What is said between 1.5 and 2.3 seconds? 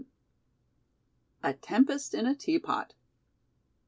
TEMPEST IN